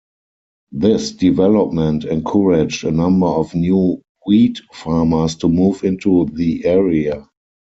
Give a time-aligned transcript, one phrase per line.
[0.71, 7.27] This development encouraged a number of new wheat farmers to move into the area.